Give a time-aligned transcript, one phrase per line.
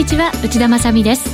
[0.00, 1.28] にちは内田まさです。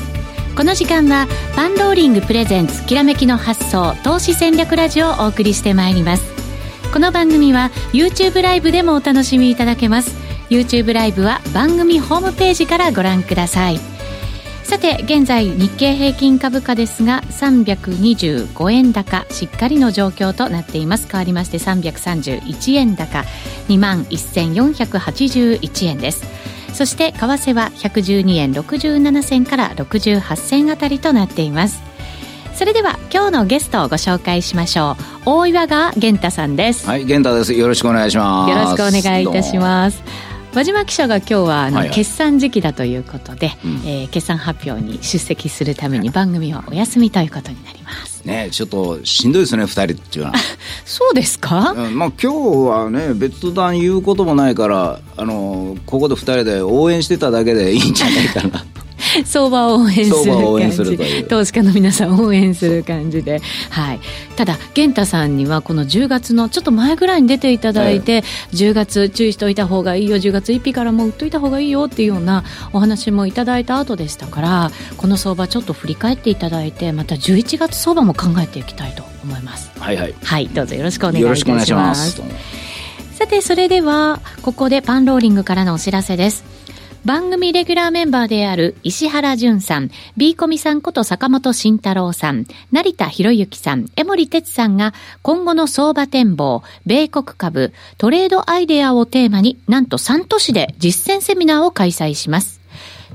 [0.56, 6.24] この時間はパンローリングプレゼンツきらめきの発想投資戦略ラジオをお送りしてまいります。
[6.92, 10.16] この番組は YouTube ライブでもお楽しみいただけます。
[10.50, 13.78] YouTube ライブは番組ホームページからご覧ください。
[14.64, 21.06] さて現在日経平均株価ですが325円高しっかりの状況となっています。
[21.08, 23.24] 変わりまして331円高
[23.68, 26.55] 2万1481円です。
[26.76, 31.82] そして為替は112円67銭から68銭あたりとなっています。
[32.54, 35.02] それでは今日のゲストをご紹介しましょう。
[35.24, 36.86] 大岩川源太さんです。
[36.86, 37.54] はい源太です。
[37.54, 38.50] よろしくお願いします。
[38.50, 40.02] よろしくお願いいたします
[40.56, 48.24] 和島記者が今日はあの、はいはい、決算時期だということで、うん、えー、決算発表に出席するために番組はお休みということになります。
[48.24, 50.38] ねちょっとしんどいですね、2人っていうのは。
[50.86, 58.64] そうですか、うん、まあ今日はね、別段言うこともないから、あのここで2人で応援してただけでいいんじゃないかな
[59.24, 61.24] 相場を応援する感じ。
[61.24, 64.00] 投資家の皆さんを応援する感じで、はい、
[64.36, 68.22] ただ源太さんにはこの10月のちょっと前ぐらいに出ていただいて、はい、
[68.54, 70.16] 10月注意しておいた方がいいよ。
[70.16, 79.70] 10月1日からもう売っといた方がいいよっていうようなお話もいただいた後でしたからこの相場ちょっと振り返っていただいてまた11月相場も考えていきたいと思います。
[79.78, 82.22] はいはい、はい、どうぞよろしくお願いいたします。
[83.16, 86.44] さてそれではここでパンローリングからのお知らせです
[87.06, 102.60] 番組レギュラーメンバーである石原淳さん、ビーコミさんこと坂本慎太郎さん、成田博之さん、江森哲さんが今後の相場展望、米国株、トレードアイデアをテーマになんと3都市で実践セミナーを開催します。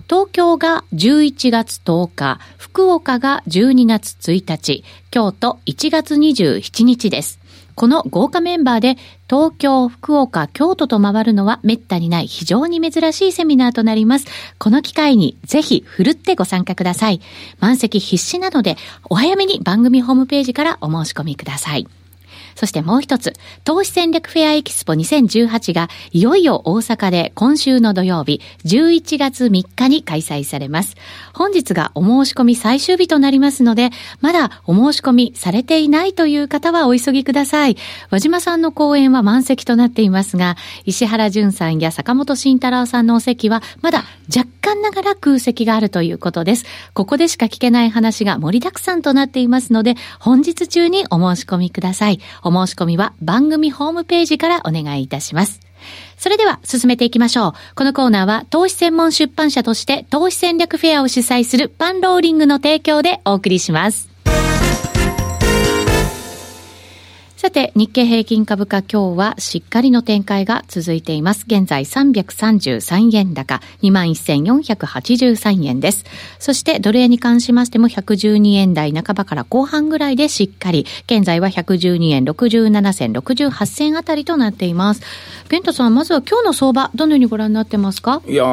[0.09, 7.40] 東京が11月10日、福岡が12月1日、京都1月27日です。
[7.75, 8.97] この豪華メンバーで
[9.29, 14.25] 東京、福岡、京都と回るのは滅多にない非常に珍しいセミナーとなります。
[14.57, 17.21] この機会にぜひふるってご参加ください。
[17.59, 18.77] 満席必至なので
[19.09, 21.87] お早めに番組ホームページからお申し込みください。
[22.55, 30.95] そしてもう一つ、投資戦略フェアエキスポ2018がいよいよ大阪で今週の土曜日11月3日に開催されます。
[31.33, 33.89] 本日がお申し込み最終日となりますので、
[34.19, 37.77] まだお申し込みされていないという方はお急ぎください。
[38.09, 44.03] 和島さんの講演は満席となっていますが、石原淳さんや坂本慎太郎さんのお席はまだ
[44.35, 46.65] 若干ながら空席があるということです。
[46.93, 52.19] ここでしか聞けない話が盛りだくさんとなっていますので、本日中にお申し込みください。
[52.43, 55.59] お申し込みは番組ホームページからお願いいたします。
[56.17, 57.53] それでは進めていきましょう。
[57.75, 64.10] このコーナーは投資専門出版社として投資戦略フェアを主催するパンローリングの提供でお送りします。
[67.41, 71.45] さて、日経平均株価今日はしっかりの展開が続いています。
[71.47, 76.05] 現在333円高、21,483円です。
[76.37, 85.01] そしてドル円に関しましても112円台半ばから後半ぐらいでしっかり、現在は112円67銭、68銭あたりとなっています。
[85.49, 88.21] 玄太さん、まずは今日の相場、どのようにご覧になってますか？
[88.27, 88.45] いや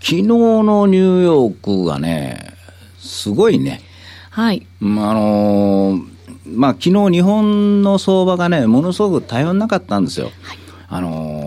[0.00, 2.54] 昨日のニューヨークがね、
[2.98, 3.82] すごいね。
[4.30, 4.66] はい。
[4.80, 6.13] あのー
[6.54, 10.30] まあ昨日日本の相場がね、ものすごく頼んなかったんですよ。
[10.42, 11.43] はい、あの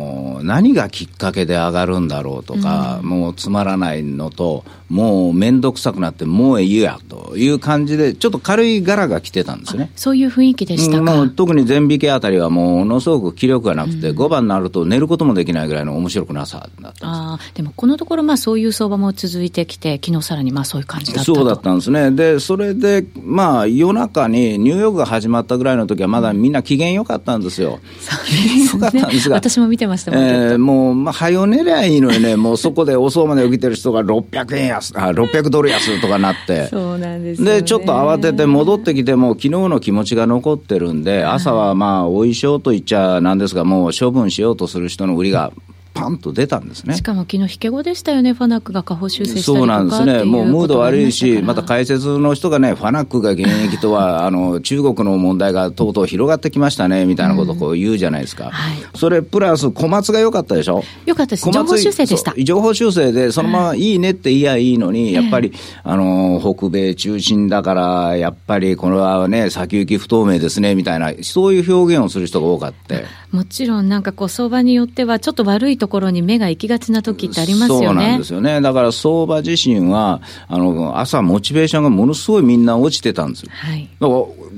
[0.47, 9.91] 何がきっかけで上がるんだろうとか、うん、もうつまらないのと、もう面倒くさくなって、もういいやという感じで、ちょっと軽い柄が来てたんですね。
[9.97, 22.11] そういう雰囲気でしたもう特に全引けあたりはものすごく気力がなくて、うん、5番になると寝ることもできないぐらいの面白くなさだったあでもこのところ、まあそういう相場も続いてきて、昨日さらにまあそういう感じだったそうだったんですね。
[22.11, 27.79] で、それで、まあ夜中にニューヨークが始まったぐらいの時は、まだみんな機嫌良かったんですよ。
[27.99, 28.87] そうですね。
[28.87, 29.35] かったんですが。
[29.35, 36.67] 私も見てましたもん、えー、もう、まあ、早寝りゃいいのにね、もうそこで遅うまで起きてる人が600円安、あ、600ドル安とかなって。
[36.67, 45.51] そうなんです、ね、で、ちょっと慌てて戻ってきても、昨日の気持ちが残ってるんで、朝はまあ、お衣装と言っちゃなんですが、もう処分しようとする人の売りが
[45.99, 46.95] パンと出たんですね。
[46.95, 58.51] しかも昨日引け後でしたよね、ファナックが下方修正したそうなんですね、もうムード悪いし、また解説の人がね、ファナックが現役とは、 あの中国の問題がとうとう広がってきましたねみたいなことをこう言うじゃないですか、うん。
[58.51, 62.33] はい、それプラス、小松が良かったでしょ、良かったです、情報修正でした。
[62.37, 63.87] 情報修正で、そのままい。
[63.95, 65.51] いねって言いやいいのに、やっぱり、
[65.83, 72.95] あの北米中心だから、やっぱりこれはね、先行き不透明ですねみたいな、そういう表現をする人が多かった。
[73.31, 77.85] もちろん、なんかこう、相場によっては、ちょっと悪いとところに目が行きがちな時ってありますよね。
[77.87, 78.59] そうなんですよね。
[78.59, 83.51] だから相場自身は、あの、朝モチベーションがものすごいみんな落ちてたんですよ。
[83.53, 83.89] はい。
[84.01, 84.13] だか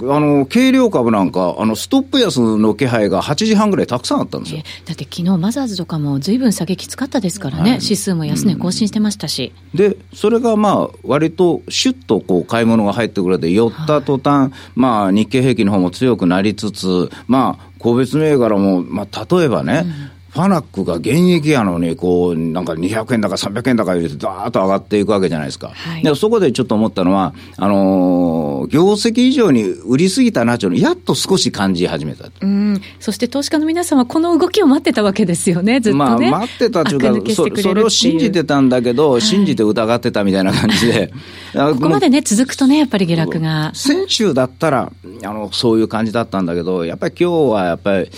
[0.07, 4.63] ら、あの、軽量株なんか、あの、ストップ安の気配が8時半ぐらいたくさんあったんですよ。
[4.85, 9.51] だって昨日マザーズとかもずいぶん下げきつかったですからね、はい、指数も安値更新してましたし。
[9.75, 25.69] うん、で、それがまあ、割とシュッとこう買い物が入ってくれて、寄った途端、はい、まあ、日経平均の方も強くなりつつ、まあ、個別銘柄も、まあ、例えばね、うんファナックが現役やのに、こう、なんか200円だか300円だか入れて、だーっと上がっていくわけじゃないですか。
[25.69, 32.29] はい、でそこでちょっと思ったのは、あのー、業績以上に売りすぎたなというのやっと少し感じ始めた。
[32.41, 32.81] うん。
[32.99, 36.29] そして投資家の皆さんはこの動きを待ってたわけですよね、ずっとね。
[36.29, 41.11] まあ、待ってたというかそ、それを信じてたんだけど、はい、信じて疑ってたみたいな感じで。
[41.53, 43.71] ここまでね、続くとね、やっぱり下落が。
[43.73, 44.91] 先週だったら、
[45.23, 48.09] あの、そういう感じだったんだけど、やっぱり今日はやっぱり、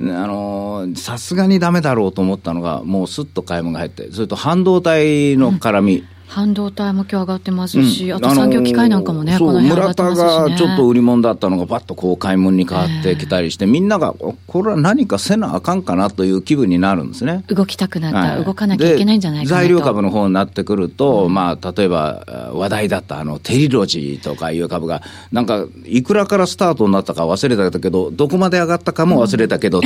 [0.00, 5.96] あの、さすがにダメだろうと思ったのが、もうすっと買い物が入って、それと半導体の絡み。
[5.98, 14.14] うん半導体も今日上がってますし、うん、あと産業機械なんかもね、この辺村田がちょっと売り物だったのが、ばっとこう買い物に変わってきたりして、えー、みんなが、
[14.46, 17.42] これは何かせなあかんかなという気分になるんですね。
[17.48, 22.24] 動きたくなった、はい、動かなきゃいけないんじゃないかな材料株の方になってくると、うん、まあ、例えば
[22.54, 29.80] 話題だったあのテリロジーとかいう株が、なんか、いくらからスタートになったか忘れたけど、どこまで上がったかも忘れたけど、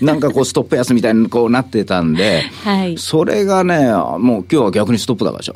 [0.00, 3.86] うん、なんかこう、ストップ安みたいにこうなってたんで、はい、それがね、
[4.18, 5.54] もう今日は逆にストップ高でしょ。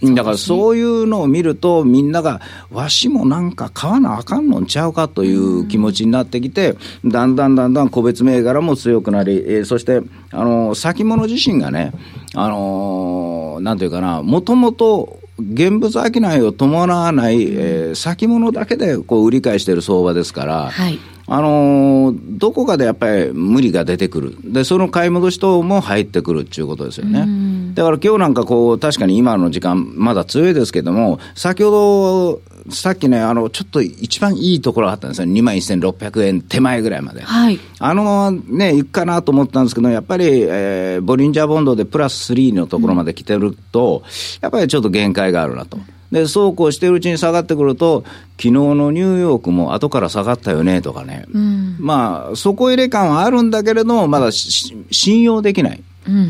[0.00, 2.40] だからそういうのを見ると、みんなが、
[2.70, 10.00] わしもなんか買わなあかんのんちゃうかという気持ちになってきて、だんだんだんだん個別銘柄も強くなり、えー、そして、
[10.30, 11.92] あのー、先物自身がね、
[12.34, 20.98] あのー、なんていうかな、もともと、現物商いを伴わない、えー、先物だけでこう売り買いしている相場ですから、はい
[21.30, 24.36] あのー、どこかでやっぱり無理が出てくる。
[24.44, 27.74] で、その買い戻し等も入ってくるっていうことですよね。
[27.74, 35.28] だから今日なんかこう、確かに今の時間、まだ強いですけども、先ほど、さっきね、あの、ちょっと一番いいところがあったんですよ。
[35.28, 37.20] 2万1600円手前ぐらいまで。
[37.20, 37.60] はい。
[37.78, 44.10] あのね、行くかなと思ったんですけど、やっぱり、えー、ボリンジャーボンドでプラス3のところまで来てると、うん、
[44.40, 45.78] やっぱりちょっと限界があるなと。
[46.12, 48.04] で、そうこうしてるうちに下がってくると、
[48.36, 55.82] 昨日のニューヨークも後から下がったよねとかね、うん、まあ、底入れ感はあるんだけれども、まだ信用できない。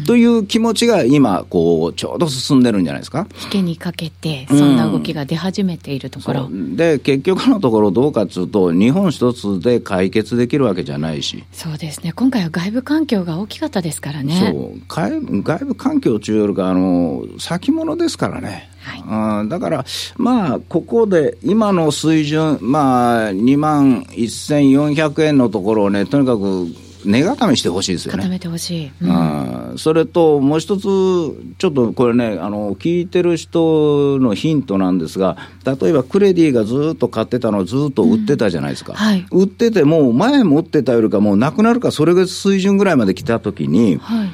[0.06, 3.26] という気持ちが今、こう、ちょうど進んでるんじゃないですか？
[3.44, 6.48] 引けにかけて、そんな動きが出始めているところ。
[6.50, 11.44] うん、で、結局のところどうかというと、日本一つで解決できるわけじゃないし。
[11.52, 12.12] そうですね。
[12.12, 14.52] 今回は外部環境が大きかったですからね。
[14.52, 14.80] そう。
[14.88, 18.68] 外部環境というよりか、あの、先物ですからね。
[18.80, 19.84] はい、だから、
[20.16, 26.68] まあ、ここで今の水準、まあ、2万1400円のところをね、とにかく
[27.08, 28.18] 値固めしてほしいですよね。
[28.18, 28.92] 固めてほしい。
[29.00, 38.92] うん、それと、もう一つ、ちょっとこれね、あの、聞いてる人のヒントなんですが、例えばクレディがずっと買ってたのをずっと売ってたじゃないですか。
[38.92, 44.28] うんはい、売ってても、前持ってたよりかもうなくなるか、それが水準ぐらいまで来たときに、はい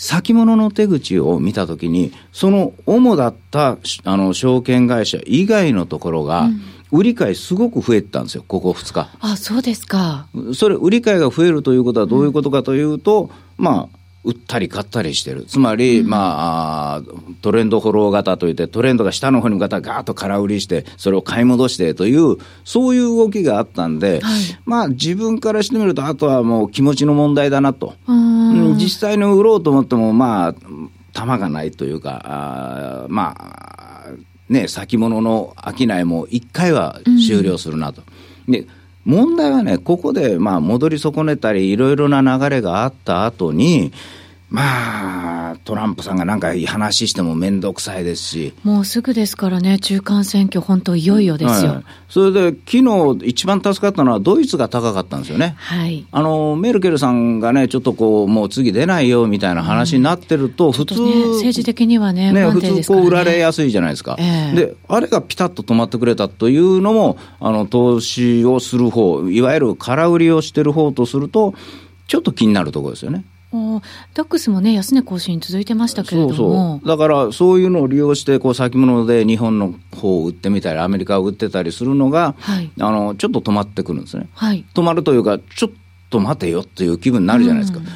[0.00, 6.48] 先物の手口を見たときに、その主だったあの証券会社以外のところが、
[6.90, 9.08] 売り買いすごく増えたんですよ、ここ2日。
[9.20, 10.26] あ、そうですか。
[10.54, 15.44] それ、売り買いが増えるということはどういうことかというと、うん、まあ、売ったり買ったりしてる。
[15.44, 17.02] つまり、うん、まあ、
[17.40, 27.94] トレンドフォロー型といって、トレンドが下の方に向かったらガーッと空売りして、それを買い戻してという、そういう動きがあったんで、はい、まあ自分からしてみると、あとはもう気持ちの問題だなと。
[28.76, 30.54] 実際に売ろうと思っても、まあ、
[31.12, 33.87] 玉がないというか、あまあ、
[34.48, 38.02] ね、先物の商いも一回は終了するなと。
[38.46, 38.66] うん、で
[39.04, 43.92] 問題はね、ここでまあ戻り損ねたり、いろいろな流れがあった後に、
[44.50, 48.54] まあ、トランプさんがなんか話しても面倒くさいですし。
[48.64, 51.70] もうすぐですからね、中間選挙、本当いよいよですよ。
[51.72, 55.54] はい、それで、昨日一番助かったのはドイツが高かったんですよね。
[55.58, 56.06] はい。
[56.10, 64.16] あの、メルケルさんがね、ちょっとこう、もう次出ないよみたいな話になってると、普通、ね、政治的にはね、ね普通こう売られやすいじゃないですか。
[64.18, 71.52] えー、で、あれがピタッと止まってくれたというのも、あの、投資をする方、いわゆる空売りをしてる方とすると、
[72.06, 73.24] ちょっと気になるところですよね。
[73.50, 76.34] ダックスもね、安値更新続いてましたけれども。
[76.34, 76.88] そうそう。
[76.88, 84.28] だから、そういうのを利用して、こう、先物で日本の方を売ってみたり、アメリカを売ってたりするのが、はい、あの、ちょっと止まってくるんですね。
[84.34, 84.64] はい。
[84.74, 85.70] 止まるというか、ちょっ
[86.10, 87.78] と待てよっていう気分になるじゃないですか。
[87.78, 87.86] うん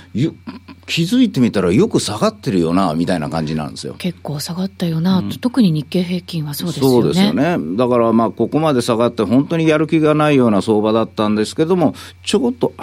[0.87, 3.94] 気づいてみたらよく下がってるよな、みたいな感じなんですよ。
[3.94, 6.92] 結構下がったよな、うん、特に日経平均はそうですよね。
[6.92, 7.76] そうですよね。
[7.76, 11.94] だからまあ、ここまで下がって本当にやる気がないような相場だったんですけども、
[12.25, 12.75] ちょこっと、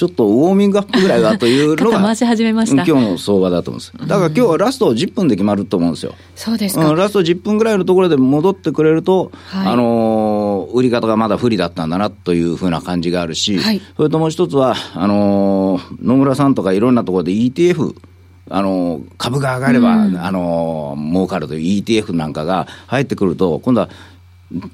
[0.00, 2.86] ちょっとウォーミングアップぐらいはというのが、 回し始めました。
[2.86, 4.08] 今日の相場だと思うんです。
[4.08, 6.14] だから今日はラスト10分で決まると思うんですよ。
[6.36, 17.94] そうですか、うん、ラスト10分ぐらいのところで戻ってくれると、はい、あのー、売り方がまだ不利だったんだなというふうな感じがあるし、はい、それともう一つは、あのー、野村さんとかいろんなところで ETF、
[18.48, 23.90] あの株が上がれば、うん、あの儲かるという ETF なんかが入ってくると、今度は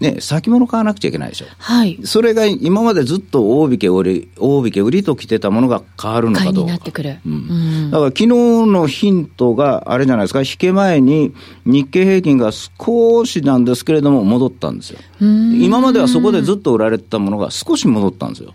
[0.00, 1.46] ね、先物買わなくちゃいけないでしょ。
[1.58, 1.98] はい。
[2.04, 6.72] それが今までずっと大引け売り、大引け売りと来てたものが変わるのかどうか。
[6.72, 7.14] だから
[8.06, 11.34] 昨日のヒントがあれじゃないですか、引け前に
[11.66, 14.98] 日経平均が少しなんですけれども戻ったんですよ。
[15.20, 18.54] 今まではそこでずっと売られてたものが少し戻ったんですよ。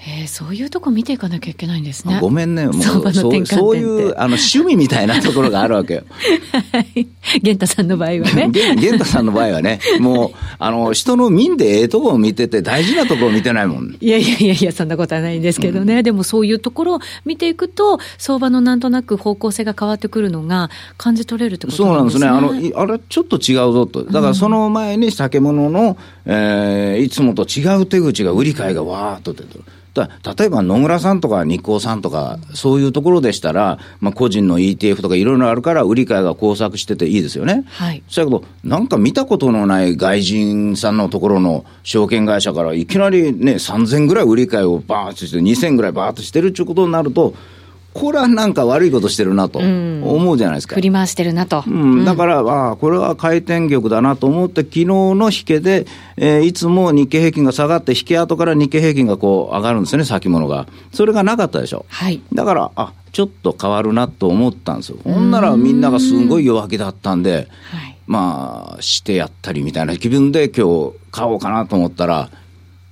[0.00, 2.18] えー、そういうとこ見ていかなきゃいけないんですね。
[2.20, 6.04] ごめんね、もうそうそういうあの趣味みたいなところがあるわけよ。
[6.72, 7.08] はい。
[7.42, 8.48] 玄太さんの場合はね。
[8.52, 13.96] 玄太さんの場合はね、もう、あの、人の民でええとこを見てて、大事なところを見てないもん。
[14.00, 15.96] いやいやいやいや、そんなことはないんですけどね。
[15.96, 22.26] うん、でもそういうところを見ていくと、相場のなんとなく方向性が変わってくるのが感じ取れるってことなんですね。
[22.26, 22.76] そうなんですね。
[22.76, 24.04] あの、あれ、ちょっと違うぞと。
[24.04, 25.96] だからその前に酒物の、
[26.30, 29.64] えー、いつもと違う手口が、売り買いがわーっと出てる。
[29.96, 37.64] 例えば野村さんとか日光さんとか、そういうところでしたら、まあ、個人の ETF とかいろいろあるから、売り買いが交錯してていいですよね。
[37.66, 38.02] はい。
[38.14, 47.34] だけど、なんか見たことのない外人さんのところの証券会社からいきなりね、3000ぐらい売り買いをバーッとして、2000ぐらいバーッとしてるっていうことになると、
[47.98, 50.76] これはなんか悪いことしてるなと思うじゃないですか。
[50.76, 51.64] 振り回してるなと。
[51.66, 55.86] うん、だから、ああ、これは回転玉だなと思って、昨日の引けで、
[56.16, 60.68] えー、いつも日経平均が下がって、引け後から日経平均がこう上がるんですよね、先物が。
[60.92, 61.86] それがなかったでしょ。
[61.88, 62.20] はい。
[62.32, 64.98] だから、あちょっと変わるなと思ったんですよ。
[65.02, 72.30] ほんならみんながすごい弱気だったんで、はい、まあ、してやったりみたいな気分で今日買おうかなと思ったら、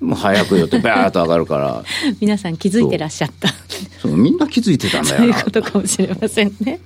[0.01, 1.83] もう早くよってバーッと上がるから。
[2.21, 3.49] 皆さん気づいてらっしゃった。
[4.01, 6.81] そうみんな気づいてたんだよそういうことかもしれませんね。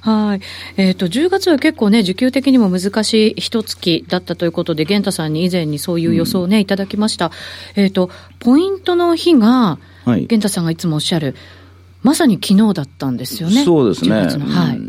[0.00, 0.40] はい。
[0.78, 7.30] えっ、ー、と10月は結構ね需給的にも難しい一月だったということで源太さんに以前にそういう予想をね、うん、いただきました。
[7.74, 11.34] えっ、ー、とポイントの日が、はい、源太さんがいつもおっしゃる
[12.02, 13.64] まさに昨日だったんですよね。
[13.64, 14.14] そうですね。
[14.14, 14.80] はい、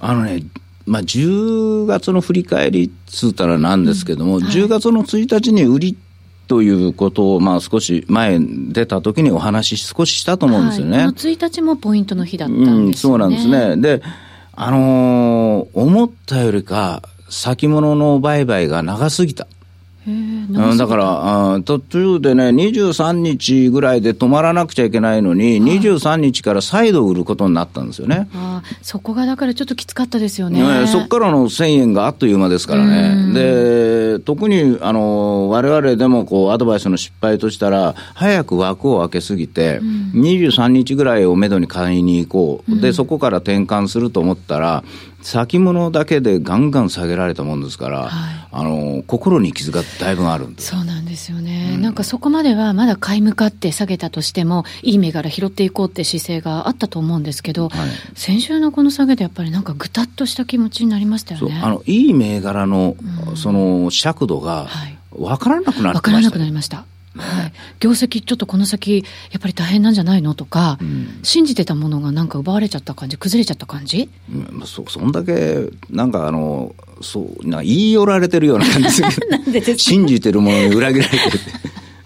[0.00, 0.42] あのね
[0.86, 4.44] まあ、10月の振り返りっつったらなんですけども、うん。
[4.44, 5.96] はい、10月の1日に売り
[6.46, 10.98] ということを、まあ、少し前出た時にお話少ししたと思うんですよね。
[10.98, 13.76] はい、1日もポイントの日だったんですね、うん、そうなんですね。
[13.76, 14.02] で、
[14.54, 19.46] あのー、思ったよりか、先物の売買が長すぎた。
[20.76, 28.28] だから、途中でね、23日ぐらいで止まらなくちゃいけないのに、はい、23日から再度売ることになったんですよね。
[28.34, 30.62] あそこがだからちょっときつかったですよね。
[30.80, 33.32] ねそこからの1000円があっという間ですからね。
[33.34, 39.80] で、特に、あの、我々でもこう、アドバイスの失敗としたら、早く枠を開けすぎて、
[40.14, 42.80] うん、23日ぐらいをめどに買いに行こう。
[42.80, 44.84] で、そこから転換すると思ったら、
[45.26, 50.62] 先物だけでガンガン下げられたもんですから、はい、あの心に傷がだいぶあるんで。
[50.62, 61.60] そうなんですよね、うん、なんかそこまではまだ買い向かって下げたとしても、いい銘柄拾っていこうって姿勢があったと思うんですけど、はい、先週のこの下げでやっぱりなんかぐたっとした気持ちになりましたよね。
[61.60, 62.94] あのいい銘柄の、
[63.28, 64.68] うん、その尺度が
[65.10, 66.84] 分からなくなりました、ね、分からなくなりました。
[67.16, 79.02] はい、業績、ちょっとこの先、やっぱり大変なんじゃないのとか、うん、信じてたものがなんか奪われちゃった感じ、崩れちゃった感じ、うん、そそんだけ、なんかあの、そうな言い寄られてるような感じ。
[79.52, 81.40] で信じてるものに裏切られてる。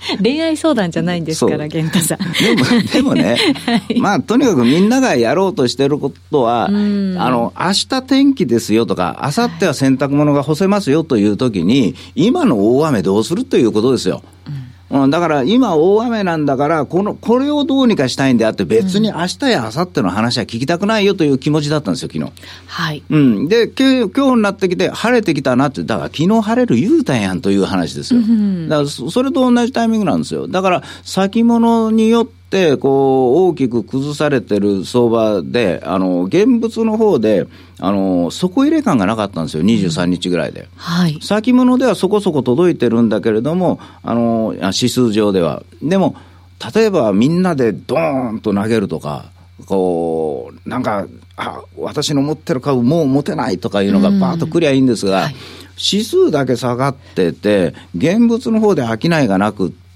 [0.22, 2.18] 恋愛相談じゃないんですから、源太さん。
[2.18, 3.36] でも、でもね、
[3.66, 14.22] はい、まあ、とにかくみんながやろうとしてることは、あの、明日天気ですよとか、明後日は洗濯物が干せますよというときに、今の大雨どうするということですよ。
[14.46, 14.59] うん
[14.90, 22.32] うん、だから今、大雨なんだから、このこれをどうにかしたいんであって、別に明日や明後日の話は聞きたくないよという気持ちだったんですよ、昨日。
[22.66, 23.02] はい。
[23.08, 32.39] うん、で今日になってきて、晴れてきたなって、だから昨日晴れる言うたんやんという話ですよ、うん、だからそれと同じタイミングなんですよ、だから先物によって、
[32.76, 37.46] こう大きく崩されてる相場で、あの現物の方で、
[37.78, 40.68] あの底入れ感がなかったんですよ、23日ぐらいで。
[40.76, 45.62] はい、先物ではそこそこ届いてるんだけれども、あの指数上では。
[45.80, 46.16] でも、
[46.74, 49.30] 例えばみんなでドーンと投げるとか、
[49.66, 55.34] こう、なんか、あ私の持ってる株もう持てないとかいうのがバーッとくりゃいいんですが、はい、
[55.92, 59.89] 指数だけ下がってて、現物の方で商いがなくって、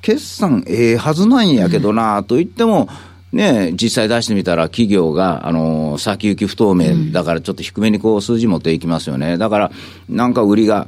[0.00, 9.38] 決算ええはずなんやけどな、と言っても、うんね、実際出してみたら企業が、あの、先行き不透明だからちょっと低めにこう数字持っていきますよね。
[9.38, 9.70] だから、
[10.08, 10.86] なんか売りが、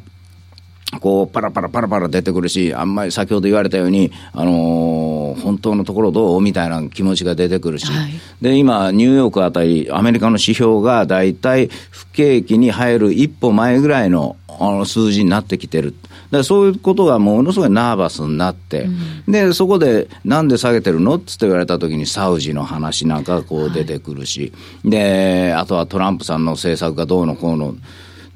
[1.00, 6.40] こう、パラパラパラパラ出てくるし、あんまり先ほど言われたように、あのの本当のところどう？
[6.40, 15.94] みたいな気持ちが出てくるし、はい、で今、ニューヨークあたり、アメリカの指標が大体不景気に入る一歩前ぐらいのあの数字になってきてる。
[16.30, 21.16] だそういうことがものすごいナーバスになって、うん、で、そこで、なんで下げてるの？
[21.16, 24.52] って言われたときに、サウジの話なんかこう出てくるし、
[24.84, 27.74] はい、で、あとはトランプさんの政策がどうのこうの、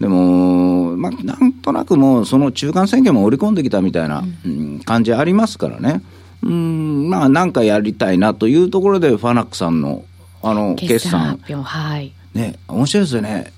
[0.01, 6.03] でも、まあ、なんとなくもう、その中間選挙も織り込んできたみたいな、うん、感じありますからね。
[6.43, 10.05] うん、まあ、なんかやりたいなというところで、ファナックさんの、
[10.43, 11.39] あの、決算。
[11.39, 12.13] はい。
[12.35, 13.53] ね、面白いですよね。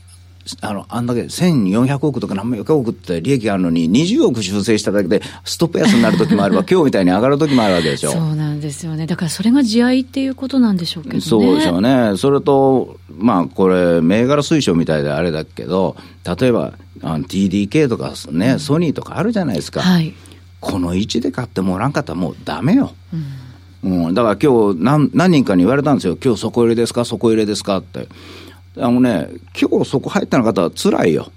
[0.61, 8.13] あの、あんだけ1400億とか何百億って利益があるのに、20億修正しただけで、ストップ安になる時もあれば、 今日みたいに上がる時もあるわけでしょ。
[8.13, 9.07] そうなんですよね。
[9.07, 11.21] だからそれが地合いっていうことなんでしょうけどね。
[11.21, 12.17] そうでしょうね。
[12.17, 15.97] それと、まあ、これ、銘柄推奨みたいであれだけど、
[16.41, 19.81] 例えば、あの TDK とかね、ソニーとかあるじゃないですか。
[19.81, 20.13] はい。
[20.61, 22.93] この位置で買ってもらんかったらもうダメよ。
[23.83, 28.09] うん、うん、だから今日何何人かに言われたんですよ、今日底入れですか、底入れですかって。
[28.77, 29.29] あのね、
[29.61, 31.31] 今日そこ入ったの方は辛いよ。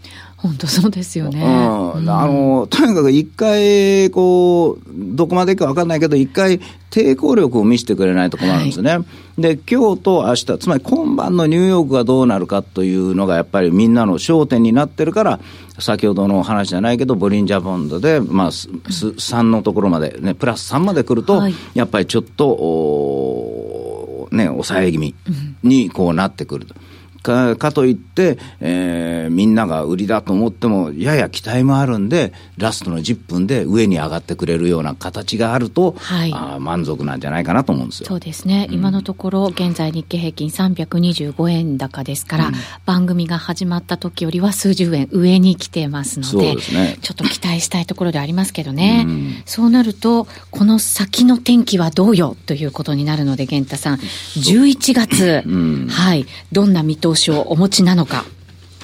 [0.44, 1.42] 本当そうですよね。
[1.42, 6.60] うん、あの、とにかく一回、こう、どこまでいくか分かんないけど、一回
[6.92, 8.98] 抵抗力を見せてくれないと困るんですね。
[8.98, 9.06] は
[9.38, 15.40] い、で、今日と明日、つまり今晩のニューヨークがどうなるかというのが、やっぱりみんなの焦点になってるから、
[15.80, 25.16] 先ほどの話じゃないけど、ボリンジャーボンドで、まあ、3のところまで、ね、プラス3まで来ると、はい、やっぱりちょっと、おね、抑え気味
[25.64, 26.76] にこうなってくると。
[27.24, 38.08] かかといって、えー、みんなが売りだと思っても、やや期待もあるんで、ラストの10分で上に上がってくれるような形があると、はい、あ満足なんじゃないかなと思うんですよ。
[38.08, 42.54] そうですね、うん、今のところ、現在、日経平均325円高ですから、うん、
[42.86, 55.44] 番組が始まった時よりは数十円上に来てますので、でね、ちょっと期待したいところでありますけどね、うん、そうなると、この先の天気はどうよということになるので、源太さん、11月、
[55.90, 58.26] はい、どんな見通しをお持ちなのか。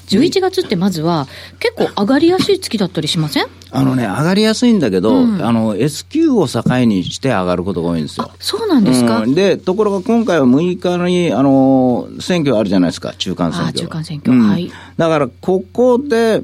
[0.07, 1.27] 11月ってまずは、
[1.59, 3.45] 結構上がりやすい月だったりしません？
[3.71, 8.31] あのね、上がりやすいんだけど、うん、あの、S q を境にして上がることが多いんですよ。
[8.39, 13.79] そうなんですか、うん、で、ところが今回は6日に、あの、選挙あるじゃないですか、中間選挙。
[13.81, 14.71] 中間選挙、うん、はい。
[14.97, 16.43] だから、ここで、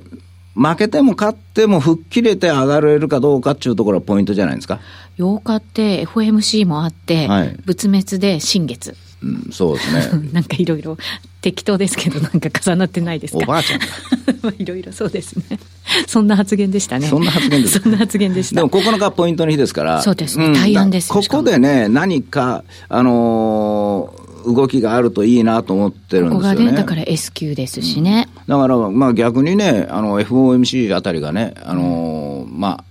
[0.55, 4.79] 負けても勝っても吹っ切れて上がれるかどうかっていうところがポイントじゃないですか。
[5.17, 8.95] 8日って FOMC もあって、はい、仏滅で新月。
[9.23, 10.29] うん、そうですね。
[10.33, 10.97] なんかいろいろ
[11.41, 13.39] 適当ですけど、なんか重なってないですか？
[13.39, 13.81] おばあちゃん
[14.61, 15.59] いろいろそうですね。
[16.07, 17.07] そんな発言でしたね。
[17.07, 17.79] そんな発言です。
[17.79, 18.55] そんな発言でした。
[18.55, 20.01] でも9日ポイントの日ですから。
[20.01, 20.53] そうですね。
[20.53, 26.55] 大安ですここでね、何か、あのー動きがあるといいなと思ってるんですよね。
[26.55, 28.29] ここがね、だから S q ですしね。
[28.35, 32.83] うん、だから、まあ逆にね、あの FOMC あたりがね、あのー、まあ、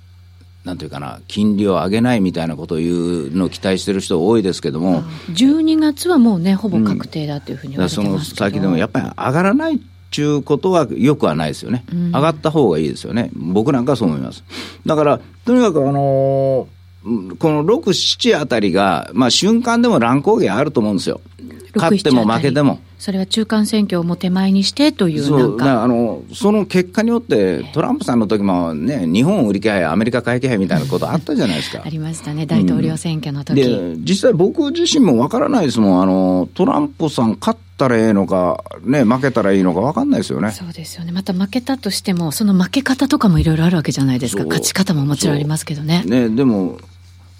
[0.64, 14.42] なんていうかな、金利を上げないみたいなことを言うのを期待してる人多いですけども、12月はもうね、ほぼ確定だというふうに言われてますけど、うん、その先でもやっぱり上がらないちゅうことはよくはないですよね、うん、上がった方がいいですよね、僕なんかはそう思います。
[14.86, 21.20] だから、とにかく、あのー、この6、7あたりが、まあ、瞬間でも乱高下あると思うんですよ。
[21.74, 22.80] 勝っても負けても。
[23.04, 31.82] それは中間選挙をも手前にしてというそうあのその結果によって、トランプさんの時もね、日本売り気配、アメリカ買い気配みたいなことあったじゃないですか。
[31.84, 40.52] ありましたね、大統領選挙の時、うん、で実際、僕自身もわからないですもんあの、トランプさん勝ったらええのか、ね、負けたらいいのか分かんないですよね。
[40.52, 41.12] そうですよね。
[41.12, 44.44] また負けたとしても、その負け方とかもいろいろあるわけじゃないですか。
[44.44, 46.04] 勝ち方ももちろんありますけどね。
[46.06, 46.78] ね、でも、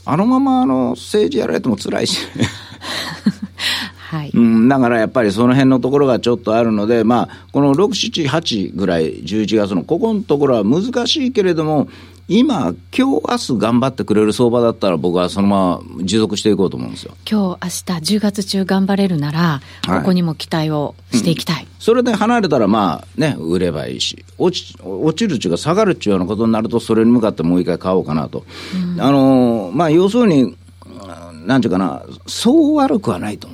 [0.05, 2.19] あのままあの政治やられても辛いし、
[4.05, 7.89] はい、うん、だからやっぱりその辺のところがちょっとあるので、まあ、この6、
[8.25, 11.89] 7、8ぐらい、11月のここのところは難しいけれども、
[12.27, 17.15] 今、今日明日頑張ってくれる相場だったら、僕はそのまま持続していこうと思うんですよ。
[17.31, 28.45] 今日明日10月中頑張れるなら、ここにも期待をしていきたい、はいうん、それで離れたら、まあね、売ればいいし、落ち落ちるっていうか、下がるっていうようなことになると、それに向かってもう一回買おうかなと。
[28.75, 30.57] うん、あのまあ、要するに、
[31.45, 33.54] なんていうかな、そう悪くはないと思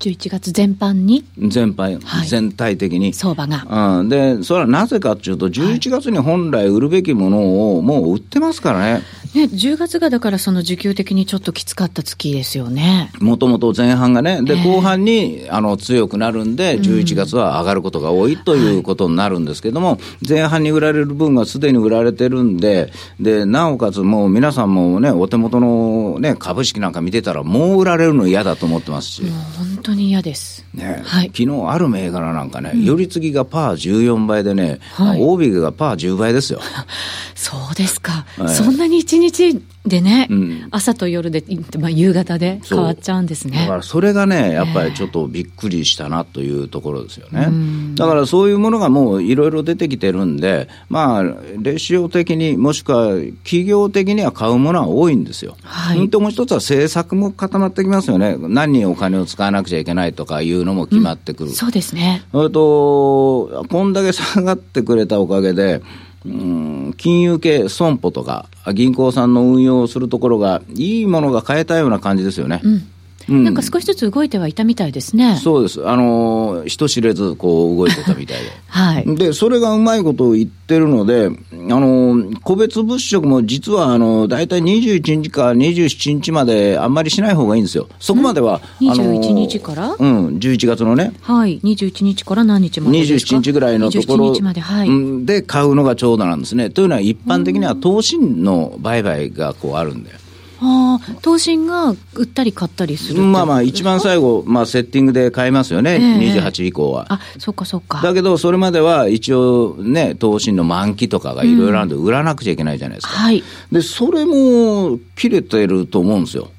[0.00, 1.24] 11月全般に？
[1.38, 3.12] 全般、はい、全体的に。
[3.12, 3.98] 相場が。
[4.00, 4.08] うん。
[4.08, 9.02] で、それはなぜかっていうと、11月に本来売るべきものをもう売ってますからね。
[9.34, 13.12] ね、10月がだからその需給的にちょっときつかった月ですよね。
[13.20, 29.22] もともと前半がね、で、後半にあの強くなるんで、11月は上がることが多いということになるんですけども、前半に売られる分がすでに売られてるんで、で、なおかつもう皆さんもね、お手元のね、株式なんか見てたら、もう売られるの嫌だと思ってますし。
[29.56, 30.64] 本当に嫌です。
[30.74, 36.60] ね、はい、昨日ある銘柄なんかね、寄り継ぎがパー14倍でね、はい、大引けがパー10倍ですよ。
[37.34, 38.26] そうですか。
[38.36, 41.42] はい、そんなに一日でね、うん、朝と夜で、
[41.78, 43.60] まあ、夕方で変わっちゃうんですね。
[43.60, 47.44] だからそれがね、やっぱりちょっとびっくりしたなというところですよね。
[47.44, 51.24] えー、だからそういうものがもういろいろ出てきてるんで、まあ、
[51.58, 53.08] レシオ的に、もしくは
[53.44, 55.56] 企業的には買うものは多いんですよ。
[55.62, 56.10] はい。
[56.10, 58.36] ともう一つは政策も固まってきますよね。
[58.38, 61.50] 何にお金を使わなくちゃいけないとかいうのも決まってくる。
[61.50, 62.22] うん、そうですね。
[62.32, 65.80] と、こんだけ下がってくれたおかげで、
[66.24, 72.60] うん、金融系、損保とか、銀行さんの運用をするところが、いいものが買えたような感じですよね。
[72.62, 72.88] うん
[73.28, 75.36] なんか少しずつ動いてはいたみたいですね。
[75.36, 75.86] そうです。
[75.86, 78.50] あの、人知れずこう動いてたみたいで。
[78.68, 79.16] はい。
[79.16, 87.88] で、それがうまいことを言ってるので、あの、個別物色も実は、あの、大体21日か27日まであんまりしない方がいいんですよ。
[87.98, 89.96] そこまでは、うん、21日から？
[89.98, 91.12] うん、11月のね。
[91.20, 91.60] はい。
[91.62, 96.70] 21日から何日までですか ?27 日ぐらいのところで,、はい、で買うのがちょうどなんですね。
[96.70, 100.16] というのは一般的には投信の売買がこうあるんだよ。
[100.16, 100.29] あ
[100.60, 107.06] あ、投信が売ったり買ったりするまあまあ、一番最後、まあ、セッティングで買いますよね、えー、28以降は。
[107.08, 108.00] あそっかそっか。
[108.02, 113.12] だけど、それまでは一応ね、投信の満期とかがいろいろあるんで、売らなくちゃいけないじゃないですか。
[113.12, 113.42] はい。
[113.72, 116.50] で、それも切れてると思うんですよ。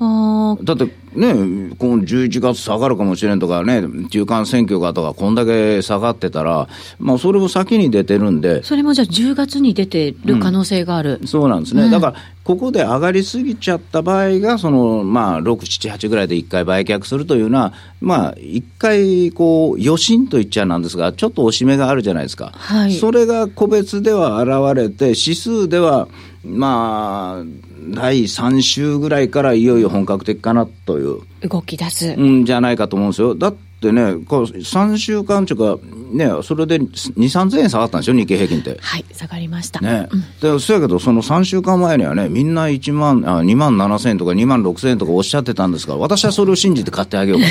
[0.00, 0.84] だって
[1.14, 6.68] ね、この11月下がるかもしれんとかね、中間選挙がとか、こんだけ下がってたら、
[7.00, 15.56] まあ、それも先に出てるんで、それもじゃあ、10月に出てる可能性がある、うん、そうなんですね、うん、だから、ここで上がりすぎちゃった場合が、そのまあ、6、
[15.90, 26.06] 7、8ぐらいで1回売却するというのは、まあ、1回、こう、余震と言っちゃなんですが、ちょっと押し目があるじゃないですか、はい、それが個別では現れて、指数では、
[26.44, 31.20] まあ、第3週ぐらいからいよいよ本格的かなという。
[31.48, 32.14] 動き出す。
[32.16, 33.34] うん、じゃないかと思うんですよ。
[33.34, 35.78] だってね、こう3週間というか、
[36.12, 38.78] ね、それで2、3000円下がったんですよ、日経平均って。
[38.80, 39.80] はい、下がりました。
[39.80, 40.08] ね。
[40.10, 47.46] うん、で、そうやけど、その3週間前にはね、みんな1万、あ2万7000円とか2万6000円とかおっしゃってたんですから、私はそれを信じて買ってあげようか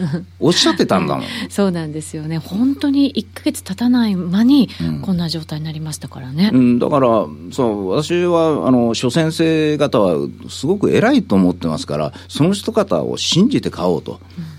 [0.00, 0.24] なと。
[0.40, 1.24] おっしゃってたんだもん。
[1.48, 2.38] そうなんですよね。
[2.38, 4.68] 本当に1か月経たない間に、
[5.02, 6.50] こんな状態になりましたからね。
[6.52, 14.20] うん、だから、そう、私は、あの、諸先生方はすごく偉いと思ってますから、その人方を信じて買おうと。
[14.38, 14.51] うん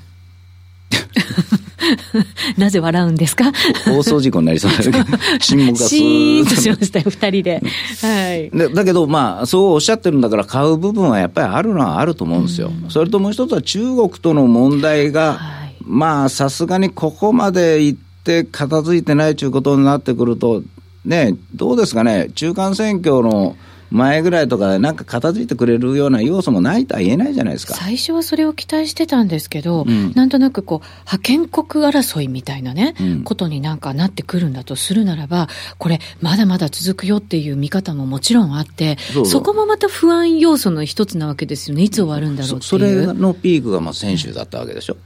[2.57, 3.51] なぜ笑うんですか？
[3.85, 4.97] 放送事故になりそうだけど、
[5.39, 7.61] 沈黙がスーッとしましたよ、二人で。
[8.01, 8.49] はい。
[8.51, 12.71] でだけど、まあ、そうおっしゃってるんだから、買う部分はやっぱりあるのはあると思うんですよ。
[12.83, 20.63] うん、それともう一つは中国との問題が、はい、まあ、さすがにここまで行って片付いてないということになってくると、
[21.05, 23.57] ね、どうですかね、中間選挙の、
[23.93, 27.75] 前ぐらいとか、なんか片付いてくれるような要素もないとは言えないじゃないですか。
[27.75, 42.63] 最初はそれを期待してたんですけど、うん、なんとなくこう、覇権国争いみたいなね、うん、ことになんかなってくるんだとするならば、これ、まだまだ続くよっていう見方ももちろんあってそこもまた不安要素の一つなわけですよね、いつ終わるんだろうっていう。
[42.63, 44.97] それのピークがまあ先週だったわけでしょ。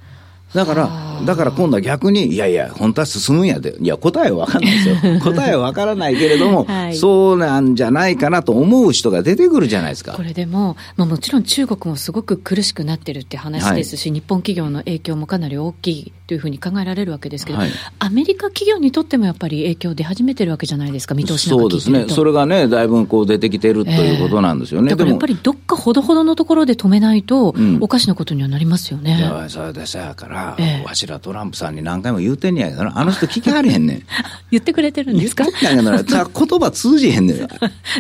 [0.54, 0.90] だから、
[1.26, 10.14] だから今度は逆に、いやいや、本当は進むんやで、いや、答えは分かんないですよ、 答えは分からないけれども、 はい、そうなんじゃないかなと思う人が出てくるじゃないですか。
[10.14, 29.18] これでも、まあ、もちろん中国もすごく苦しくなってるって話ですし、はい、日本企業の影響もかなり大きいというふうに考えられるわけですけど、はい、アメリカ企業にとってもやっぱり影響出始めてるわけじゃないですか、見通しそうですね、それがね、だいぶこう出てきてるということなんですよね、えー、だからやっぱりどっかほどほどのところで止めないと、おかしなことにはなりますよね。
[29.42, 34.04] うん、それでさやから、えー、わしらトランプさんに何回も言うてんねやけどあの人聞きはれへんねん。
[34.52, 35.46] 言ってくれてるんですか？
[35.58, 37.48] 言葉通じへんねん。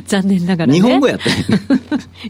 [0.05, 1.25] 残念ながら、ね、日本語やった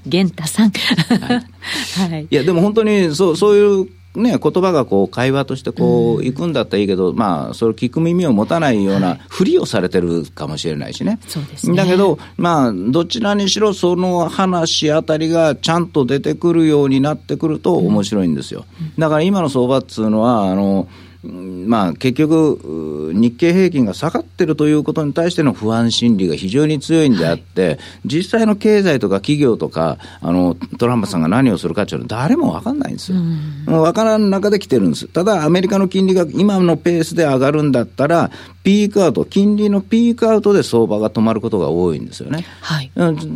[0.06, 0.72] 源太さん。
[0.72, 1.58] はい。
[2.12, 11.20] はい、いや、でも本当に、そう、そういうね、言葉がこう会話としてこういくんだったらいいけど、うん、まあ、それ聞く耳を持たないようなふりをされてるかもしれないしね。
[11.28, 18.66] そうですねだけど、まあ、どちらにしろその話あたりがちゃんと出てくるようになってくると面白いんですよ。
[18.98, 20.88] だから今の相場っつうのは、あの、
[21.28, 33.18] まあ、結局、日経平均が下がってるということに対しての不安心理が非常に強いんであって、はい、実際の経済とか企業とか、あのトランプさんが何をするかっていうのは、誰も分かんないんですよ。
[33.18, 35.08] もう分からん中で来てるんです。
[35.08, 38.32] ただ、アメリカの金利が今のペースで上がるんだったら、
[38.64, 42.46] ピークアウト、金利のピークアウトで相場が止まることが多いんですよね。
[42.62, 42.92] はい、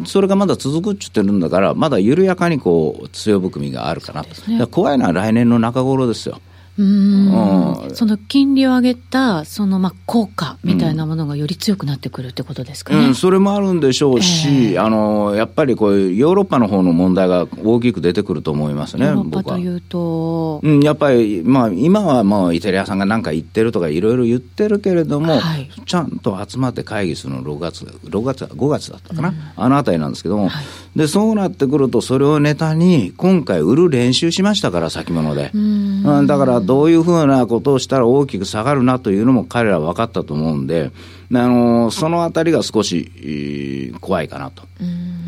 [0.05, 6.39] それがまだ続くって言ってるんだから、まだ緩やかにこう強含みがあるかな、ね、怖いのは来年の中頃ですよ。
[6.81, 13.07] うん、その金利を上げた、そのまあ効果みたいなものがより強くなってくるってことですかね。
[13.07, 20.59] うん、それもあるんでしょうし、えー、あの、やっぱりこういうヨーロッパの方の問題が大きく出てくると思いますね、ヨーロッパというと。
[20.63, 30.65] うん、やっぱり、まあ今はもうイタリアさんが何か言ってるとかいろいろ言ってるけれども、はい、ちゃんと集まって会議するの6月、6月、5月だったかな、うん、あのあたりなんですけども、はい、
[30.95, 35.51] で、そうなってくるとそれをネタに今回売る練習しましたから、先物で。
[35.53, 40.93] うん、だからどういうふうなことをしたら大きく下がるなというのも彼らは分かったと思うんで、
[41.33, 44.63] あのそのあたりが少し怖いかなと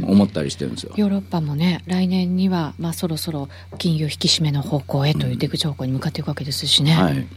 [0.07, 0.93] 思ったりしてるんですよ。
[0.95, 6.93] ヨーロッパもね、来年には、まあ、そろそろ金融引き締めの方向へという出口方向に向かっていくわけですしね。
[6.93, 7.27] はい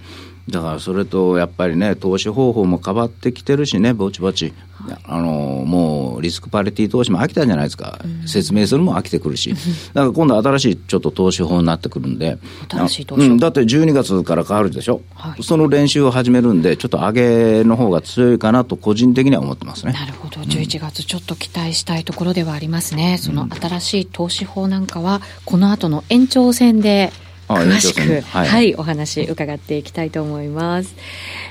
[0.48, 4.52] だからそれとやっぱりね、投資方法も変わってきてるしね、ぼちぼち、
[5.04, 9.54] あのもうリスクパリティ投資も飽きたんじゃないですか、うん、説明するも飽きてくるし、
[9.92, 19.92] だから今度、新しいちょっと投資法になってくるんで、新しい投資法、うん、だって12月から変わるでしょ、はい、その練習を始めるんで、ちょっと上げの方が強いかなと、個人的には思ってますね。
[19.92, 27.12] なるほど、11月、ちょっと期待したいところではありますね、その新しい投資法なんかは、この後の延長戦で。
[27.48, 30.94] 詳しく、はい、はい、お話伺っていきたいと思います。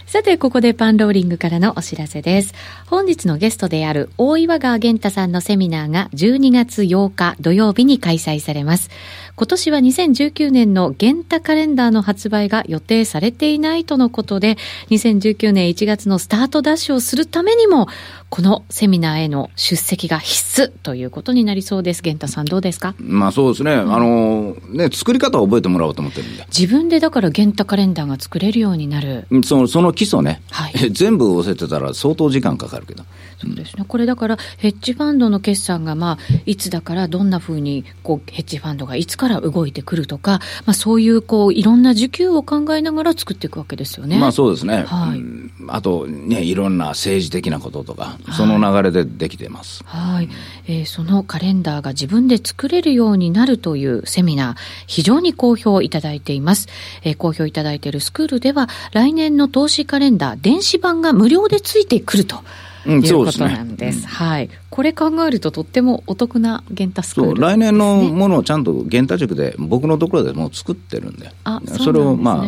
[0.05, 2.53] さて、ここでパンローリングからのお知らせです。
[2.87, 8.89] 本日のゲストである大岩川源太さんのセミナーが12月8日土曜日に開催されます。
[9.37, 14.55] 今年は2019年の源太カレンダーの発売が予定されていないとのことで、
[14.91, 17.87] 2019年1月のスタートダッシュをするためにも、
[18.29, 22.01] このセミナーへの出席が必須ということになりそうです。
[22.01, 22.95] 源太さんどうですか？
[22.97, 23.73] まあそうですね。
[23.73, 26.45] うん、あの、ね、作り方を覚えてもらおうと思ってるんで。
[26.57, 29.27] 自分でだから源太カレンダーが作れるようになる。
[29.43, 30.41] その、その基礎ね。
[30.49, 30.73] はい。
[30.91, 33.03] 全部押せてたら相当時間かかるけど。
[33.41, 33.83] そうですね。
[33.85, 44.17] これだから、ヘッジファンドの決算が、まあ、いつだから、どんなふうに、こう、ヘッジファンドがいつから動いてくるとか、まあ、そういう、こう、いろんな需給を考えながら作っていくわけですよね。
[44.17, 44.83] まあ、そうですね。
[44.87, 45.21] はい。
[45.67, 49.83] あと、ね、いろんな政治的なこととか、その流れでできてます。
[49.85, 50.29] はい。
[50.67, 54.55] えー、そのカレンダーが自分で作れるようになるというセミナー、
[54.87, 56.67] 非常に好評いただいています。
[57.03, 62.43] えー、好評いただいているスクールでは、来年の投資カレンダー、電子版が無料でついてくると。
[62.89, 64.01] いうことなんです。
[64.01, 64.49] うん、ですね、はい。
[64.69, 71.31] これ考えるととってもお得なゲンタスクール、ね、来年のものをちゃんとゲンタ塾で僕のところでもう作ってるんで。
[71.43, 72.45] あ、そ、ね、それをまあ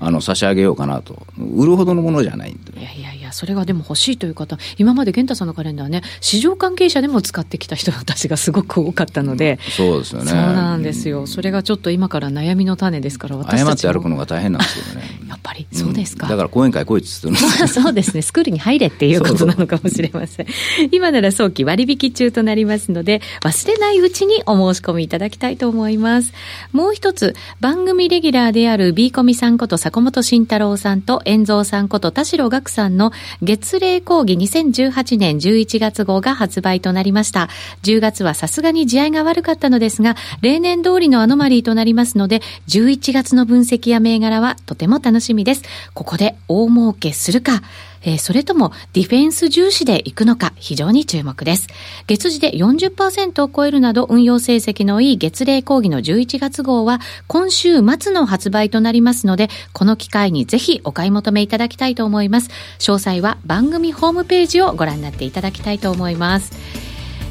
[0.00, 2.78] あの差し上げようかなと、売るほどのものじゃないんで。
[2.78, 10.30] いやいやいや、それがでも欲しいという方、今まで健太さんのカレンダーね、市場関係者でも使ってきた人たちがすごく多かったので、うん、そうですよね。
[10.30, 15.07] そうなんですよ、それがちょっと今から悩みの種ですから、私たち誤って歩くのが大変なんですけどね。
[15.28, 16.26] やっぱり、そうですか。
[16.26, 17.36] うん、だから講演会来いっつって
[17.68, 20.46] そうですね、スクールに入れっていうことなのかもしれません。
[20.92, 26.32] 今なら早期割引中となりますので、忘れないうちにお申し込みいただきたいと思います。
[26.72, 33.12] もう一つ、番組レギュラーである B コミさんこと坂本慎太郎郎さんと遠蔵さんこと田代岳さんの
[33.42, 37.48] 月例講義2018年11月号が発売となりました。
[37.82, 45.62] 10月はさすがに地合いが悪かったのですが、例年通りのアノマリーとなりますので、11月の分析や銘柄はとても楽しみです。
[45.94, 47.60] ここで大儲けするか、
[48.02, 51.66] えー、それともディフェンス重視でいくのか非常に注目です。
[52.06, 62.50] 月次で40%を超えるなど運用成績のいい月例講義の11月号は今週末の発売となりますので、この機会にぜひお買い求めいただきたいと思います。
[62.78, 66.87] 詳細は番組ホームページをご覧になっていただきたいと思います。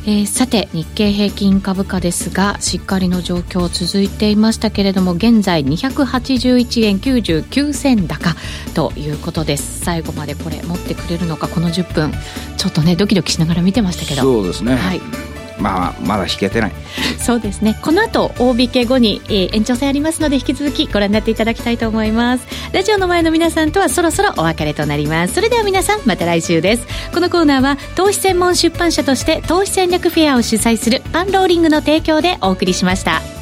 [0.10, 8.34] えー、さて日経平均株価ですがしっかりの状況続いていましたけれども現在281円99銭高
[8.74, 9.82] ということです。
[9.84, 12.14] 最後までこれ持ってくれるのかこの10分。
[12.56, 14.22] ちょっとねドキドキしながら見てましたけど。
[14.22, 14.76] そうですね。
[14.76, 15.27] はい
[15.60, 16.72] まあ、まだ引けてない。
[17.20, 17.78] そうですね。
[17.82, 22.48] この後大引け後に、えー、延長戦ありますので引き続きご覧になっていただきたいと思います。
[22.74, 25.34] ラジオの前の皆さんとはそろそろお別れとなります。
[25.34, 26.88] それでは皆さんまた来週です。
[27.14, 33.37] このコーナーは投資専門出版社として投資戦略フェアを主催するパンローリングの提供でお送りしました。